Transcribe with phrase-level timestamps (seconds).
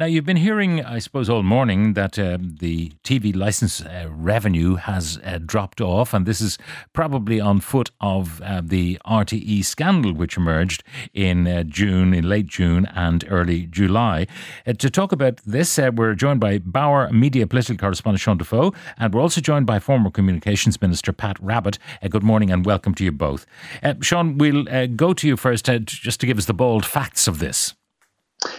[0.00, 4.76] Now, you've been hearing, I suppose, all morning that uh, the TV license uh, revenue
[4.76, 6.56] has uh, dropped off, and this is
[6.94, 10.82] probably on foot of uh, the RTE scandal, which emerged
[11.12, 14.26] in uh, June, in late June and early July.
[14.66, 19.12] Uh, to talk about this, we're joined by Bauer Media political correspondent Sean Defoe, and
[19.12, 21.76] we're also joined by former Communications Minister Pat Rabbitte.
[22.08, 23.44] Good morning and welcome to you both.
[24.00, 24.64] Sean, we'll
[24.96, 27.74] go to you first just to give us the bold facts of this.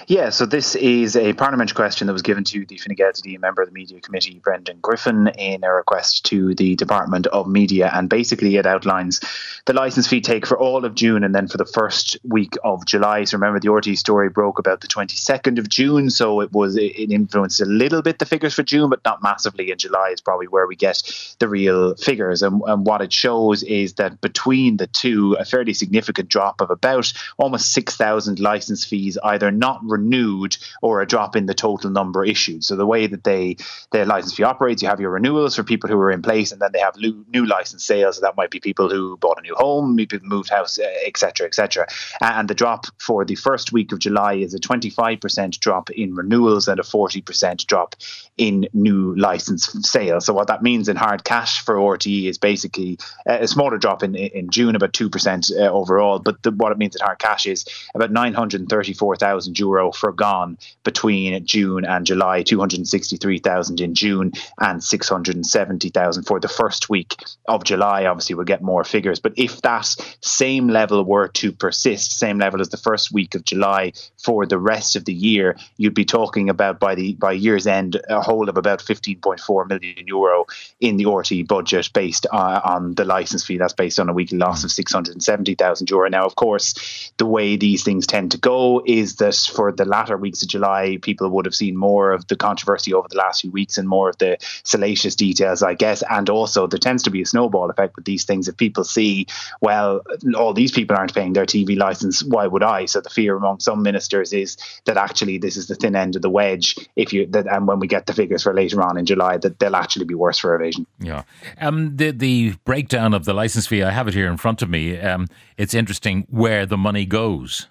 [0.08, 3.64] Yeah, so this is a parliamentary question that was given to the Fine Gael member
[3.64, 7.90] of the Media Committee, Brendan Griffin, in a request to the Department of Media.
[7.92, 9.22] And basically, it outlines
[9.66, 12.86] the licence fee take for all of June and then for the first week of
[12.86, 13.24] July.
[13.24, 17.12] So remember, the RT story broke about the 22nd of June, so it was it
[17.12, 19.72] influenced a little bit the figures for June, but not massively.
[19.72, 21.02] In July is probably where we get
[21.40, 22.44] the real figures.
[22.44, 26.70] And, and what it shows is that between the two, a fairly significant drop of
[26.70, 32.24] about almost 6,000 licence fees, either not renewed or a drop in the total number
[32.24, 32.64] issued.
[32.64, 33.58] So the way that they
[33.92, 36.62] their license fee operates, you have your renewals for people who are in place, and
[36.62, 38.16] then they have new, new license sales.
[38.16, 41.88] So that might be people who bought a new home, maybe moved house, etc., etc.
[42.22, 46.68] And the drop for the first week of July is a 25% drop in renewals
[46.68, 47.96] and a 40% drop
[48.38, 50.26] in new license sales.
[50.26, 54.16] So what that means in hard cash for RTE is basically a smaller drop in
[54.16, 56.20] in June, about two percent uh, overall.
[56.20, 61.86] But the, what it means in hard cash is about 934,000 euro forgone between June
[61.86, 67.16] and July, 263,000 in June and 670,000 for the first week
[67.48, 68.06] of July.
[68.06, 69.20] Obviously, we'll get more figures.
[69.20, 73.44] But if that same level were to persist, same level as the first week of
[73.44, 73.94] July
[74.24, 78.02] for the rest of the year, you'd be talking about by the by year's end
[78.22, 80.46] a whole of about 15.4 million euro
[80.80, 83.58] in the RT budget based uh, on the license fee.
[83.58, 86.10] That's based on a weekly loss of 670,000 euro.
[86.10, 90.18] Now, of course, the way these things tend to go is that for the latter
[90.18, 93.52] weeks of July, people would have seen more of the controversy over the last few
[93.52, 96.04] weeks and more of the salacious details, I guess.
[96.10, 98.48] And also, there tends to be a snowball effect with these things.
[98.48, 99.28] If people see,
[99.62, 100.02] well,
[100.36, 102.86] all these people aren't paying their TV license, why would I?
[102.86, 106.22] So the fear among some ministers is that actually this is the thin end of
[106.22, 106.76] the wedge.
[106.96, 109.60] If you that, and when we get the figures for later on in July, that
[109.60, 110.86] they'll actually be worse for evasion.
[111.00, 111.24] Yeah.
[111.60, 114.70] Um, the, the breakdown of the license fee, I have it here in front of
[114.70, 115.00] me.
[115.00, 115.28] Um,
[115.58, 117.68] it's interesting where the money goes.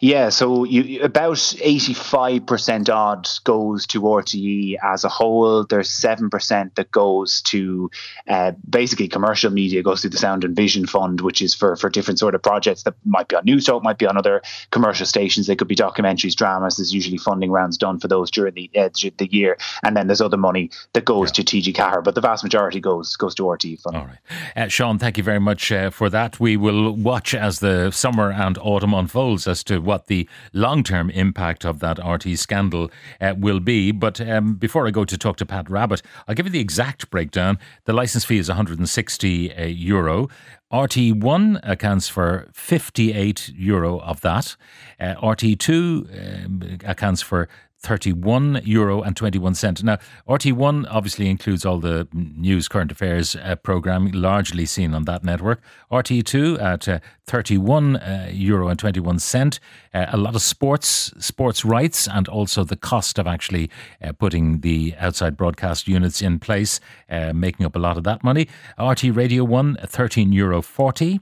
[0.00, 5.64] Yeah, so you, about eighty-five percent odd goes to RTE as a whole.
[5.64, 7.90] There's seven percent that goes to
[8.28, 9.82] uh, basically commercial media.
[9.82, 12.84] Goes to the Sound and Vision Fund, which is for for different sort of projects
[12.84, 15.46] that might be on Newstalk, might be on other commercial stations.
[15.46, 16.76] They could be documentaries, dramas.
[16.76, 20.20] There's usually funding rounds done for those during the uh, the year, and then there's
[20.20, 21.42] other money that goes yeah.
[21.42, 23.96] to TG Ceathair, but the vast majority goes goes to RTE Fund.
[23.96, 24.18] All right,
[24.56, 26.38] uh, Sean, thank you very much uh, for that.
[26.38, 31.10] We will watch as the summer and autumn unfolds as to what the long term
[31.10, 33.92] impact of that RT scandal uh, will be.
[33.92, 37.10] But um, before I go to talk to Pat Rabbitte, I'll give you the exact
[37.10, 37.58] breakdown.
[37.84, 40.28] The license fee is 160 uh, euro.
[40.74, 44.56] RT1 accounts for 58 euro of that.
[44.98, 47.48] Uh, RT2 um, accounts for
[47.84, 49.84] 31 euro and 21 cent.
[49.84, 55.22] Now, RT1 obviously includes all the news, current affairs uh, programming, largely seen on that
[55.22, 55.60] network.
[55.92, 59.60] RT2 at uh, 31 uh, euro and 21 cent.
[59.92, 63.70] Uh, a lot of sports, sports rights, and also the cost of actually
[64.02, 66.80] uh, putting the outside broadcast units in place,
[67.10, 68.48] uh, making up a lot of that money.
[68.78, 71.20] RT Radio 1, 13 euro 40.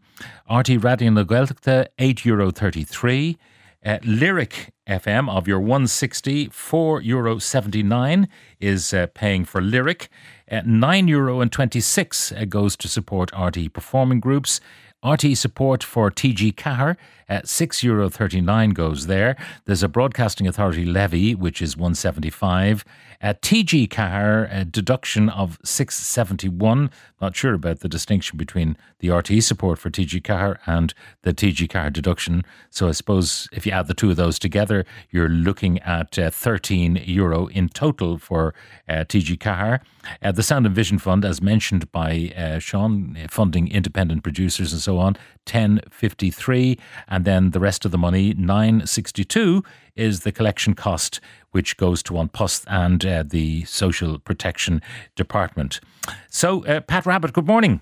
[0.51, 3.37] RT Raidió na Gaeltachta, 8 euro 33.
[3.85, 8.29] Uh, Lyric FM of your 160, 4 euro 79
[8.61, 10.09] is uh, paying for Lyric.
[10.51, 14.61] Uh, 9 euro and 26 uh, goes to support RT performing groups.
[15.05, 16.97] RT support for TG Ceathair
[17.29, 19.37] at six euro thirty nine goes there.
[19.65, 22.85] There's a Broadcasting Authority levy which is one seventy five.
[23.23, 26.91] At TG Ceathair, a deduction of six seventy one.
[27.21, 31.69] Not sure about the distinction between the RT support for TG Ceathair and the TG
[31.69, 32.45] Ceathair deduction.
[32.69, 36.29] So I suppose if you add the two of those together, you're looking at uh,
[36.31, 38.55] thirteen euro in total for
[38.89, 39.81] uh, TG Ceathair.
[40.21, 44.83] Uh, the Sound and Vision Fund, as mentioned by uh, Sean, funding independent producers and
[44.83, 45.17] so on,
[45.47, 46.79] ten fifty three
[47.09, 49.63] and and then the rest of the money, 962,
[49.97, 54.83] is the collection cost, which goes to An Post and uh, the Social Protection
[55.17, 55.81] Department.
[56.29, 57.81] So, uh, Pat Rabbitte, good morning.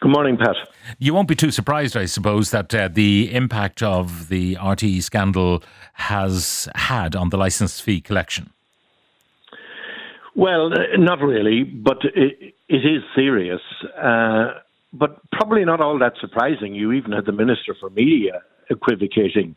[0.00, 0.56] Good morning, Pat.
[0.98, 5.62] You won't be too surprised, I suppose, that uh, the impact of the RTE scandal
[5.94, 8.50] has had on the licence fee collection.
[10.34, 13.60] Well, uh, not really, but it, it is serious.
[13.96, 14.54] Uh,
[14.92, 16.74] but probably not all that surprising.
[16.74, 19.56] You even had the Minister for Media equivocating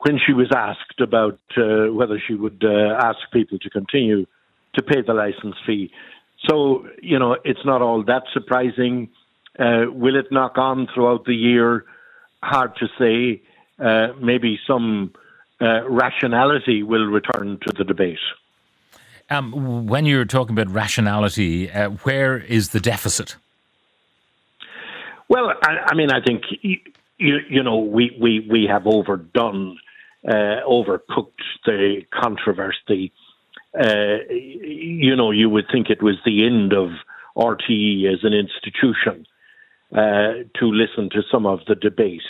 [0.00, 4.26] when she was asked about uh, whether she would uh, ask people to continue
[4.74, 5.90] to pay the license fee.
[6.48, 9.10] So, you know, it's not all that surprising.
[9.58, 11.84] Uh, will it knock on throughout the year?
[12.42, 13.42] Hard to say.
[13.78, 15.12] Uh, maybe some
[15.60, 18.18] uh, rationality will return to the debate.
[19.28, 23.36] Um, when you're talking about rationality, uh, where is the deficit?
[25.28, 26.78] Well, I, I mean, I think you,
[27.18, 29.78] you know we, we, we have overdone,
[30.26, 33.12] uh, overcooked the controversy.
[33.78, 36.90] Uh, you know, you would think it was the end of
[37.36, 39.26] RTE as an institution
[39.92, 42.22] uh, to listen to some of the debate.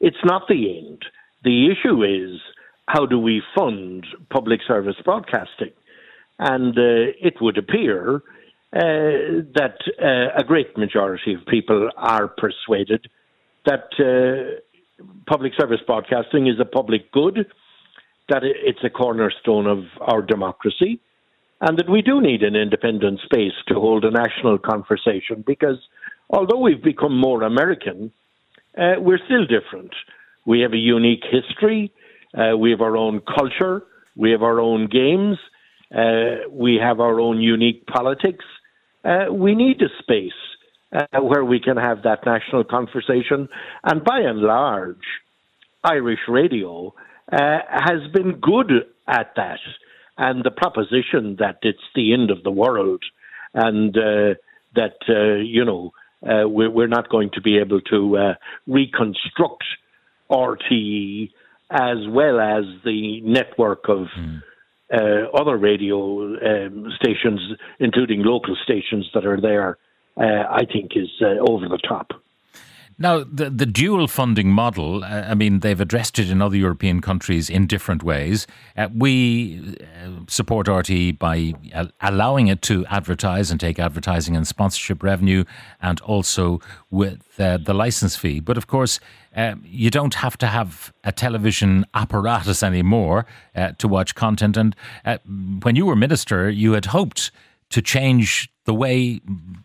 [0.00, 1.04] It's not the end.
[1.44, 2.40] The issue is
[2.86, 5.72] how do we fund public service broadcasting?
[6.38, 13.08] And uh, it would appear uh, that uh, a great majority of people are persuaded
[13.64, 14.60] that uh,
[15.26, 17.46] public service broadcasting is a public good,
[18.28, 21.00] that it's a cornerstone of our democracy,
[21.60, 25.78] and that we do need an independent space to hold a national conversation because
[26.30, 28.12] although we've become more American,
[28.76, 29.92] uh, we're still different.
[30.44, 31.92] We have a unique history,
[32.36, 33.84] uh, we have our own culture,
[34.16, 35.38] we have our own games,
[35.94, 38.44] uh, we have our own unique politics.
[39.04, 40.32] Uh, we need a space
[40.96, 43.48] uh, where we can have that national conversation.
[43.84, 45.06] And by and large,
[45.84, 46.94] Irish radio
[47.30, 48.70] uh, has been good
[49.06, 49.60] at that.
[50.18, 53.02] And the proposition that it's the end of the world
[53.52, 54.34] and uh,
[54.74, 58.34] that, uh, you know, we're, we're, not going to be able to
[58.66, 59.64] reconstruct
[60.30, 61.30] RTE
[61.70, 64.06] as well as the network of.
[64.18, 64.42] Mm
[64.92, 67.40] uh, other radio um, stations,
[67.80, 69.74] including local stations that are there, uh,
[70.16, 72.12] I think is uh, over the top.
[72.98, 77.02] Now, the, the dual funding model, uh, I mean, they've addressed it in other European
[77.02, 78.46] countries in different ways.
[78.74, 84.46] Uh, we uh, support RTE by uh, allowing it to advertise and take advertising and
[84.46, 85.44] sponsorship revenue,
[85.82, 86.58] and also
[86.90, 88.40] with uh, the license fee.
[88.40, 88.98] But of course,
[89.36, 93.26] uh, you don't have to have a television apparatus anymore
[93.76, 94.56] to watch content.
[94.56, 94.74] And
[95.62, 97.30] when you were minister, you had hoped
[97.70, 99.20] to change the way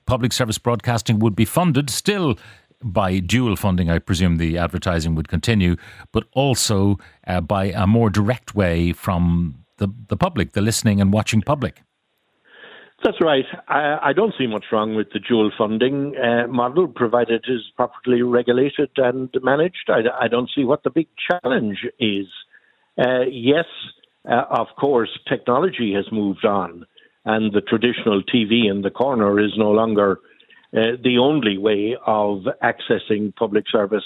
[0.06, 1.90] public service broadcasting would be funded.
[1.90, 2.38] Still,
[2.84, 5.76] by dual funding, I presume the advertising would continue,
[6.12, 11.14] but also uh, by a more direct way from the, the public, the listening and
[11.14, 11.82] watching public.
[13.04, 13.46] That's right.
[13.68, 17.62] I, I don't see much wrong with the dual funding uh, model, provided it is
[17.76, 19.90] properly regulated and managed.
[19.90, 22.28] I, I don't see what the big challenge is.
[23.00, 23.66] Uh, yes,
[24.30, 26.86] uh, of course, technology has moved on,
[27.26, 30.20] and the traditional TV in the corner is no longer
[30.74, 34.06] uh, the only way of accessing public service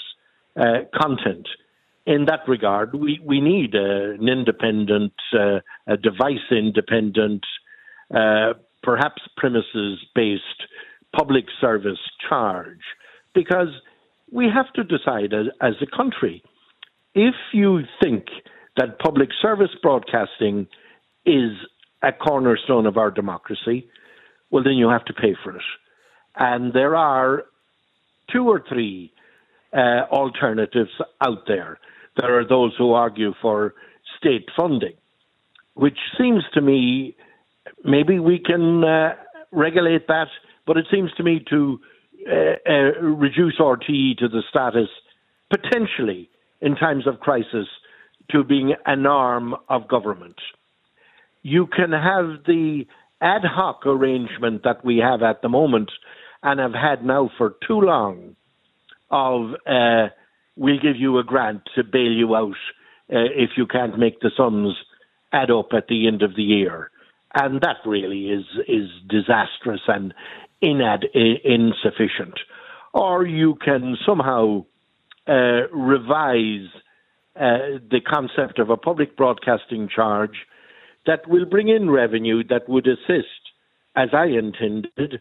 [0.56, 1.48] uh, content.
[2.06, 7.44] In that regard, we, we need an independent, uh, a device independent,
[8.14, 10.42] uh, perhaps premises based
[11.16, 11.98] public service
[12.28, 12.80] charge
[13.34, 13.68] because
[14.30, 16.42] we have to decide as, as a country
[17.14, 18.26] if you think
[18.76, 20.66] that public service broadcasting
[21.24, 21.52] is
[22.02, 23.88] a cornerstone of our democracy,
[24.50, 25.62] well, then you have to pay for it.
[26.36, 27.44] And there are
[28.32, 29.12] two or three
[29.72, 30.90] uh, alternatives
[31.20, 31.78] out there.
[32.16, 33.74] There are those who argue for
[34.18, 34.94] state funding,
[35.74, 37.16] which seems to me
[37.84, 39.14] maybe we can uh,
[39.52, 40.28] regulate that,
[40.66, 41.78] but it seems to me to
[42.28, 44.88] uh, uh reduce RTE to the status
[45.50, 46.28] potentially
[46.60, 47.68] in times of crisis
[48.30, 50.36] to being an arm of government.
[51.48, 52.86] You can have the
[53.20, 55.92] ad hoc arrangement that we have at the moment
[56.42, 58.34] and have had now for too long
[59.12, 60.08] of uh,
[60.56, 62.56] we'll give you a grant to bail you out
[63.12, 64.74] uh, if you can't make the sums
[65.32, 66.90] add up at the end of the year.
[67.32, 70.12] And that really is is disastrous and
[70.60, 72.40] inad- insufficient.
[72.92, 74.64] Or you can somehow
[75.28, 76.66] uh, revise
[77.36, 80.34] uh, the concept of a public broadcasting charge
[81.06, 83.52] that will bring in revenue that would assist,
[83.94, 85.20] as I intended,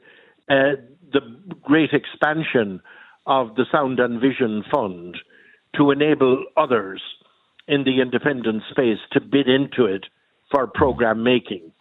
[0.49, 1.21] uh, the
[1.61, 2.81] great expansion
[3.25, 5.17] of the Sound and Vision Fund
[5.75, 7.01] to enable others
[7.67, 10.05] in the independent space to bid into it
[10.51, 11.71] for program making.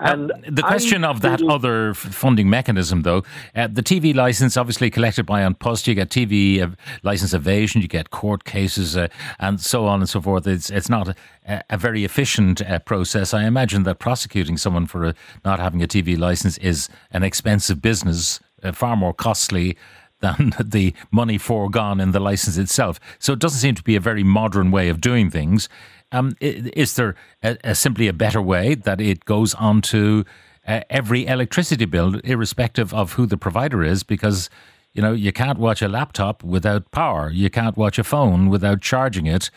[0.00, 3.24] And the question I of that other funding mechanism, though,
[3.56, 6.68] uh, the TV license obviously collected by An Post, you get TV uh,
[7.02, 9.08] license evasion, you get court cases, uh,
[9.40, 10.46] and so on and so forth.
[10.46, 13.34] It's it's not a, a very efficient uh, process.
[13.34, 15.14] I imagine that prosecuting someone for
[15.44, 19.76] not having a TV license is an expensive business uh, far more costly
[20.20, 23.00] than the money foregone in the license itself.
[23.18, 25.68] So it doesn't seem to be a very modern way of doing things.
[26.10, 30.24] Um, is there a, a simply a better way that it goes onto
[30.66, 34.02] uh, every electricity bill, irrespective of who the provider is?
[34.02, 34.48] Because
[34.94, 37.30] you know you can't watch a laptop without power.
[37.30, 39.50] You can't watch a phone without charging it.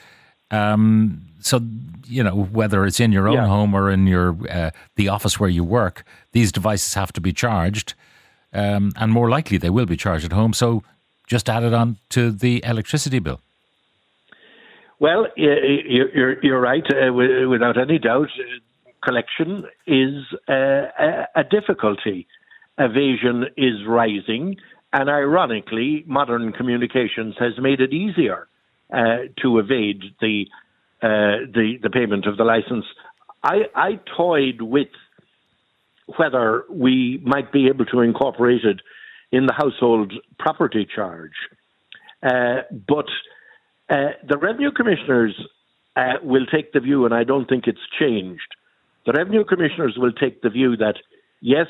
[0.51, 1.61] Um, so
[2.05, 3.47] you know whether it's in your own yeah.
[3.47, 6.03] home or in your uh, the office where you work,
[6.33, 7.93] these devices have to be charged,
[8.53, 10.53] um, and more likely they will be charged at home.
[10.53, 10.83] So
[11.27, 13.39] just add it on to the electricity bill.
[14.99, 16.83] Well, you're, you're right.
[16.85, 17.11] Uh,
[17.49, 18.29] without any doubt,
[19.03, 22.27] collection is a, a difficulty.
[22.77, 24.57] Evasion is rising,
[24.93, 28.47] and ironically, modern communications has made it easier
[28.93, 30.45] uh, to evade the,
[31.01, 32.85] uh, the the payment of the license.
[33.43, 34.89] I, I toyed with
[36.17, 38.81] whether we might be able to incorporate it
[39.31, 41.31] in the household property charge,
[42.23, 43.05] uh, but
[43.89, 45.35] uh, the revenue commissioners
[45.95, 48.55] uh, will take the view, and I don't think it's changed.
[49.05, 50.95] The revenue commissioners will take the view that
[51.41, 51.67] yes,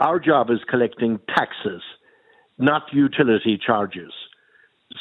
[0.00, 1.82] our job is collecting taxes,
[2.58, 4.12] not utility charges.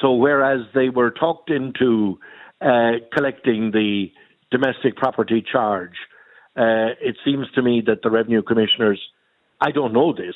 [0.01, 2.19] So whereas they were talked into
[2.61, 4.07] uh, collecting the
[4.51, 5.93] domestic property charge,
[6.57, 8.99] uh, it seems to me that the revenue commissioners,
[9.61, 10.35] I don't know this,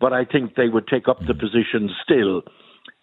[0.00, 1.40] but I think they would take up the mm.
[1.40, 2.42] position still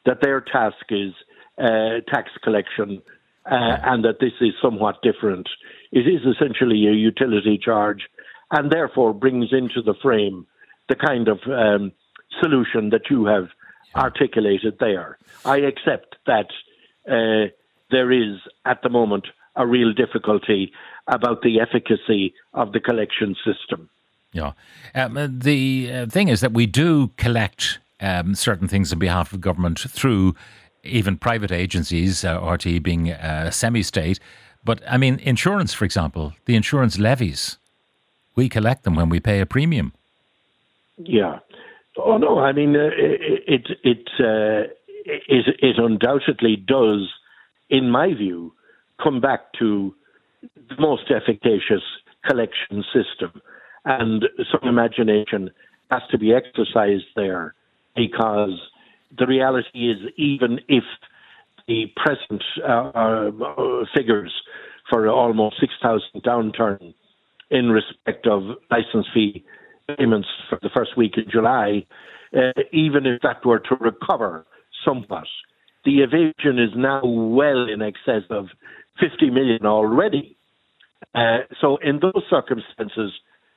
[0.05, 1.13] that their task is
[1.57, 3.01] uh, tax collection,
[3.45, 5.47] uh, and that this is somewhat different.
[5.91, 8.01] It is essentially a utility charge,
[8.51, 10.47] and therefore brings into the frame
[10.89, 11.91] the kind of um,
[12.41, 13.47] solution that you have
[13.95, 15.17] articulated there.
[15.45, 16.47] I accept that
[17.07, 17.51] uh,
[17.91, 20.71] there is, at the moment, a real difficulty
[21.07, 23.89] about the efficacy of the collection system.
[24.33, 24.53] Yeah.
[24.93, 29.39] Um, the uh, thing is that we do collect um, certain things on behalf of
[29.39, 30.35] government through
[30.83, 34.19] even private agencies, uh, RTE being a semi state.
[34.63, 37.57] But I mean, insurance, for example, the insurance levies,
[38.35, 39.93] we collect them when we pay a premium.
[40.97, 41.39] Yeah.
[41.97, 44.69] Oh no, I mean uh, it it it, uh,
[45.05, 47.09] it it undoubtedly does,
[47.69, 48.53] in my view,
[49.01, 49.95] come back to
[50.55, 51.83] the most efficacious
[52.27, 53.41] collection system,
[53.85, 55.51] and some imagination
[55.91, 57.53] has to be exercised there
[57.95, 58.59] because
[59.17, 60.83] the reality is, even if
[61.67, 64.33] the present uh, uh, figures
[64.89, 66.93] for almost 6,000 downturn
[67.49, 69.43] in respect of license fee
[69.97, 71.85] payments for the first week in July,
[72.35, 74.45] uh, even if that were to recover
[74.83, 75.27] somewhat,
[75.85, 78.47] the evasion is now well in excess of
[78.99, 80.34] 50 million already.
[81.15, 83.13] Uh, so, in those circumstances,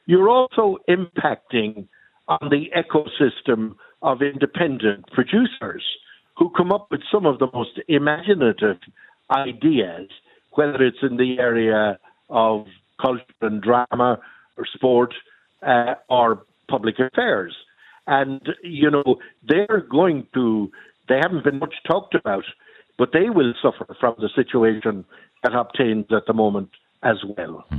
[0.07, 1.89] you're also impacting
[2.29, 5.83] on the ecosystem of independent producers
[6.37, 8.77] who come up with some of the most imaginative
[9.31, 10.09] ideas,
[10.53, 11.99] whether it's in the area
[12.31, 12.67] of
[13.03, 14.21] culture and drama
[14.57, 15.13] or sport
[15.67, 17.57] uh, or public affairs.
[18.07, 20.71] And, you know, they're going to,
[21.09, 22.45] they haven't been much talked about,
[22.97, 25.05] but they will suffer from the situation
[25.43, 26.71] that obtains at the moment
[27.03, 27.65] as well.
[27.69, 27.79] Hmm.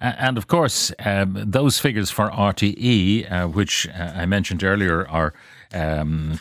[0.00, 5.32] And of course, um, those figures for RTE, uh, which uh, I mentioned earlier, are.
[5.72, 6.40] Um,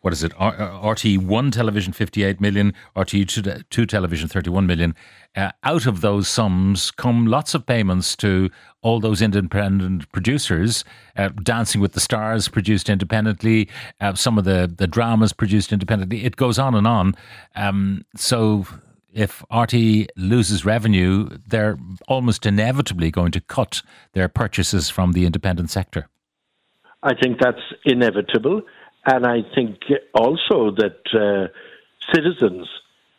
[0.00, 0.32] what is it?
[0.34, 4.94] RT1 television 58 million, RT2 television 31 million.
[5.34, 8.50] Uh, out of those sums come lots of payments to
[8.82, 10.84] all those independent producers.
[11.16, 13.66] Uh, Dancing with the Stars produced independently,
[14.02, 16.26] uh, some of the, the dramas produced independently.
[16.26, 17.14] It goes on and on.
[17.56, 18.66] Um, so
[19.14, 21.78] if RT loses revenue, they're
[22.08, 26.08] almost inevitably going to cut their purchases from the independent sector.
[27.02, 28.62] I think that's inevitable.
[29.06, 29.78] And I think
[30.14, 31.48] also that uh,
[32.14, 32.66] citizens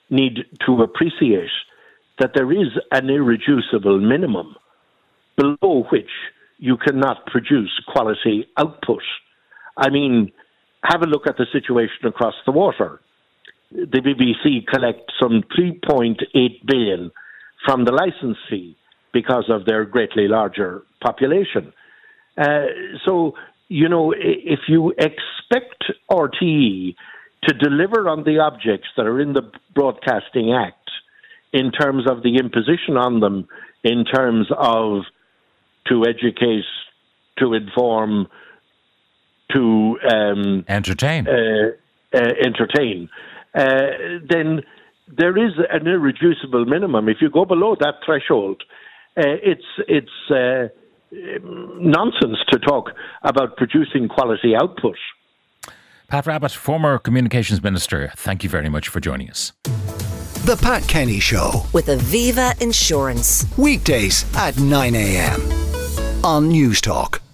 [0.10, 1.50] need to appreciate
[2.20, 4.56] that there is an irreducible minimum
[5.38, 6.10] below which
[6.58, 9.04] you cannot produce quality output.
[9.78, 10.32] I mean,
[10.84, 13.02] have a look at the situation across the water
[13.76, 16.18] the BBC collect some 3.8
[16.66, 17.12] billion
[17.66, 18.78] from the license fee
[19.14, 21.74] because of their greatly larger population.
[22.38, 22.66] Uh,
[23.06, 23.34] so,
[23.68, 26.96] you know, if you expect RTE
[27.44, 30.90] to deliver on the objects that are in the Broadcasting Act
[31.54, 33.48] in terms of the imposition on them,
[33.84, 35.04] in terms of
[35.88, 36.66] to educate,
[37.38, 38.28] to inform,
[39.54, 41.72] to um, entertain, uh,
[42.14, 43.10] uh, entertain
[43.56, 44.62] uh, then
[45.08, 47.10] there is an irreducible minimum.
[47.10, 48.64] If you go below that threshold,
[49.18, 50.68] uh, it's it's uh,
[51.80, 52.92] nonsense to talk
[53.24, 54.98] about producing quality output.
[56.08, 59.54] Pat Rabbitte, former Communications Minister, thank you very much for joining us.
[60.46, 63.46] The Pat Kenny Show, with Aviva Insurance.
[63.58, 65.42] weekdays at 9 a.m.
[66.24, 67.25] on Newstalk.